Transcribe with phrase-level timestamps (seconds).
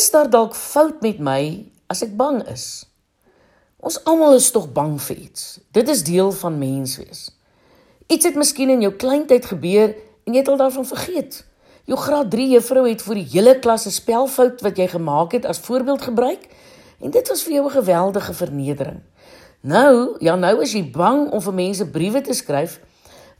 [0.00, 1.40] is daar dalk fout met my
[1.92, 2.86] as ek bang is?
[3.84, 5.58] Ons almal is tog bang vir iets.
[5.76, 7.28] Dit is deel van menswees.
[8.08, 11.42] Iets het miskien in jou kleintyd gebeur en jy het al daarvan vergeet.
[11.88, 15.44] Jou graad 3 juffrou het vir die hele klas 'n spelfout wat jy gemaak het
[15.44, 16.48] as voorbeeld gebruik
[17.00, 19.00] en dit was vir jou 'n geweldige vernedering.
[19.60, 22.80] Nou, ja nou is jy bang om vir mense briewe te skryf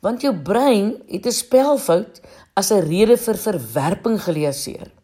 [0.00, 2.20] want jou brein het 'n spelfout
[2.54, 4.99] as 'n rede vir verwerping geleeseer.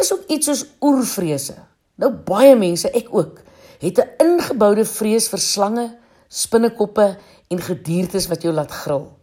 [0.00, 1.54] Is ook iets soos oervrese.
[2.00, 3.42] Nou baie mense, ek ook,
[3.80, 7.18] het 'n ingeboude vrees vir slange, spinnekoppe
[7.48, 9.20] en gediertes wat jou laat gril.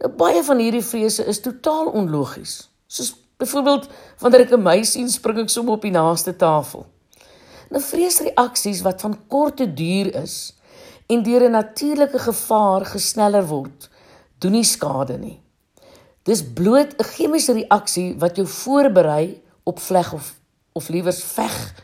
[0.00, 2.70] Nou baie van hierdie vrese is totaal onlogies.
[2.86, 3.88] Soos byvoorbeeld
[4.18, 6.86] wanneer ek 'n muis sien, spring ek sommer op die naaste tafel.
[7.70, 10.54] Nou vreesreaksies wat van korte duur is
[11.06, 13.88] en deur 'n natuurlike gevaar gesneller word,
[14.38, 15.40] doen nie skade nie.
[16.22, 20.34] Dis bloot 'n chemiese reaksie wat jou voorberei op vleg of
[20.74, 21.74] of liewers veg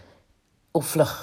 [0.71, 1.15] of vlug.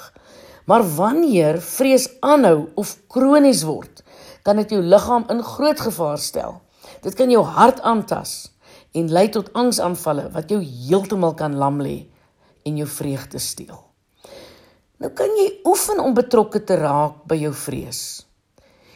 [0.64, 4.02] Maar wanneer vrees aanhou of kronies word,
[4.42, 6.60] kan dit jou liggaam in groot gevaar stel.
[7.04, 8.50] Dit kan jou hart aantas
[8.96, 12.06] en lei tot angsaanvalle wat jou heeltemal kan lam lê
[12.64, 13.76] en jou vreugde steel.
[14.98, 18.00] Nou kan jy oefen om betrokke te raak by jou vrees.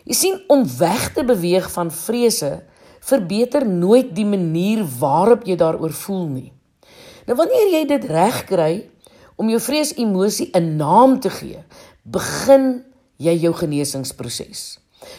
[0.09, 2.57] Jy sien om weg te beweeg van vrese
[3.03, 6.51] verbeter nooit die manier waarop jy daaroor voel nie.
[7.27, 8.73] Nou wanneer jy dit reg kry
[9.37, 11.65] om jou vrees emosie 'n naam te gee,
[12.03, 12.85] begin
[13.17, 14.79] jy jou genesingsproses.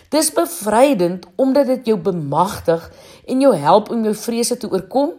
[0.10, 2.92] Dis bevrydend omdat dit jou bemagtig
[3.28, 5.12] en jou help om jou vrese te oorkom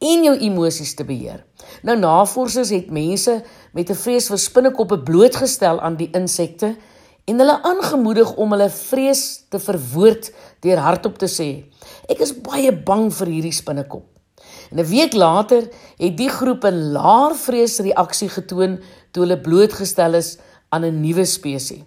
[0.00, 1.44] en jou emosies te beheer.
[1.82, 6.76] Nou navorsers het mense met 'n vrees vir spinnekoppe blootgestel aan die insekte
[7.24, 11.64] en hulle aangemoedig om hulle vrees te verwoord deur hardop te sê:
[12.08, 14.09] "Ek is baie bang vir hierdie spinnekop."
[14.70, 15.68] En 'n week later
[15.98, 21.82] het die groep 'n laer vreesreaksie getoon toe hulle blootgestel is aan 'n nuwe spesies.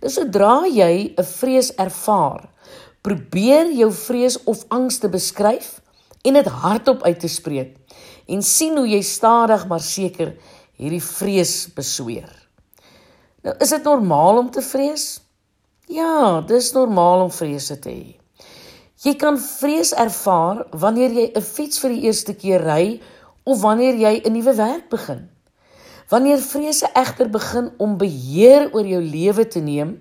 [0.00, 2.48] Dis sodra jy 'n vrees ervaar,
[3.00, 5.80] probeer jou vrees of angs te beskryf
[6.22, 7.76] en dit hardop uit te spreek
[8.26, 10.34] en sien hoe jy stadig maar seker
[10.76, 12.48] hierdie vrees besweer.
[13.42, 15.20] Nou, is dit normaal om te vrees?
[15.86, 18.16] Ja, dis normaal om vrese te hê.
[19.04, 23.00] Jy kan vrees ervaar wanneer jy 'n fiets vir die eerste keer ry
[23.44, 25.28] of wanneer jy 'n nuwe werk begin.
[26.08, 30.00] Wanneer vrese egter begin om beheer oor jou lewe te neem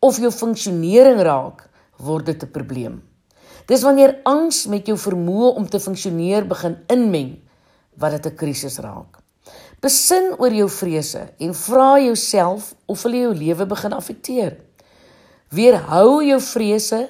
[0.00, 1.68] of jou funksionering raak,
[1.98, 3.02] word dit 'n probleem.
[3.66, 7.42] Dis wanneer angs met jou vermoë om te funksioneer begin inmeng
[7.96, 9.20] wat dit 'n krisis raak.
[9.80, 14.56] Besin oor jou vrese en vra jouself of hulle jou lewe begin affekteer.
[15.50, 17.08] Weerhou jou vrese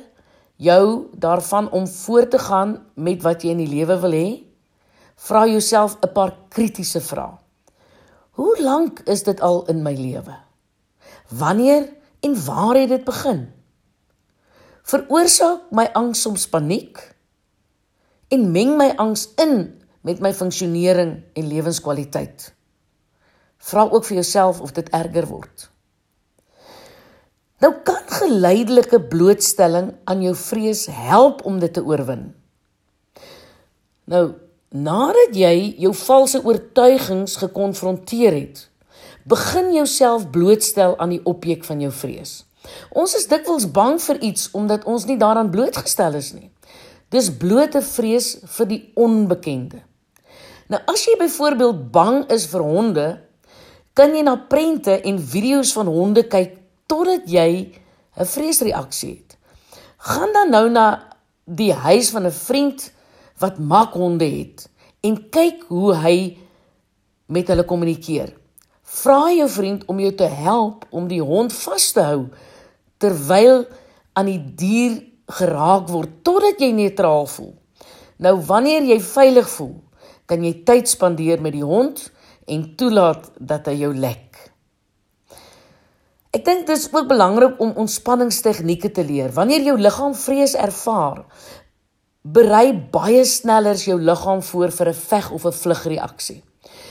[0.64, 4.28] jou daarvan om voort te gaan met wat jy in die lewe wil hê?
[5.16, 7.38] Vra jouself 'n paar kritiese vrae.
[8.34, 10.34] Hoe lank is dit al in my lewe?
[11.28, 11.88] Wanneer
[12.20, 13.52] en waar het dit begin?
[14.82, 16.98] Veroorsaak my angs soms paniek
[18.28, 22.54] en meng my angs in met my funksionering en lewenskwaliteit.
[23.58, 25.70] Vra ook vir jouself of dit erger word.
[27.64, 32.26] Nou kan geleidelike blootstelling aan jou vrees help om dit te oorwin.
[34.04, 34.24] Nou,
[34.68, 38.66] nadat jy jou valse oortuigings gekonfronteer het,
[39.24, 42.42] begin jouself blootstel aan die objek van jou vrees.
[42.92, 46.50] Ons is dikwels bang vir iets omdat ons nie daaraan blootgestel is nie.
[47.08, 49.80] Dis blote vrees vir die onbekende.
[50.68, 53.06] Nou as jy byvoorbeeld bang is vir honde,
[53.96, 57.72] kan jy na prente en video's van honde kyk totdat jy
[58.16, 59.36] 'n vreesreaksie het.
[59.96, 62.92] Gaan dan nou na die huis van 'n vriend
[63.38, 64.68] wat makhonde het
[65.00, 66.38] en kyk hoe hy
[67.26, 68.32] met hulle kommunikeer.
[68.82, 72.28] Vra jou vriend om jou te help om die hond vas te hou
[72.98, 73.64] terwyl
[74.12, 77.54] aan die dier geraak word totdat jy neutraal voel.
[78.16, 79.74] Nou wanneer jy veilig voel,
[80.26, 82.10] kan jy tyd spandeer met die hond
[82.46, 84.53] en toelaat dat hy jou lek.
[86.34, 89.30] Ek dink dit is ook belangrik om ontspanningstegnieke te leer.
[89.36, 91.20] Wanneer jou liggaam vrees ervaar,
[92.26, 96.42] berei baie sneller jou liggaam voor vir 'n veg of 'n vlugreaksie.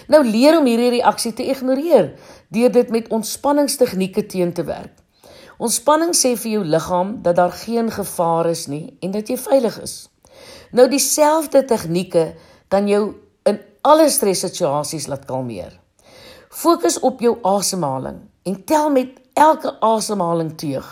[0.07, 2.13] Nou leer om hierdie reaksie te ignoreer
[2.50, 4.95] deur dit met ontspanningstegnieke teen te werk.
[5.57, 9.81] Ontspanning sê vir jou liggaam dat daar geen gevaar is nie en dat jy veilig
[9.81, 10.10] is.
[10.72, 12.36] Nou dieselfde tegnieke
[12.68, 13.13] kan jou
[13.44, 15.80] in alle stressituasies laat kalmeer.
[16.50, 20.90] Fokus op jou asemhaling en tel met elke asemhaling teug.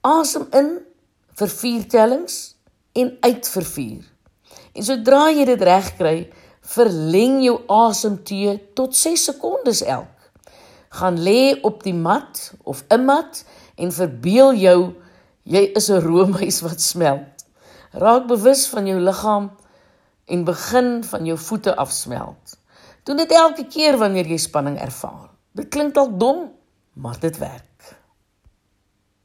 [0.00, 0.80] Asem in
[1.34, 2.56] vir 4 tellings
[2.92, 4.04] en uit vir 4.
[4.76, 6.18] En sodra jy dit reg kry,
[6.66, 10.10] Verleng jou asemteë tot 6 sekondes elk.
[10.98, 13.44] Gaan lê op die mat of 'n mat
[13.76, 14.94] en verbeel jou
[15.44, 17.46] jy is 'n roomys wat smelt.
[17.92, 19.50] Raak bewus van jou liggaam
[20.24, 22.58] en begin van jou voete afsmelt.
[23.04, 25.30] Doen dit elke keer wanneer jy spanning ervaar.
[25.52, 26.50] Dit klink dalk dom,
[26.96, 27.75] maar dit werk.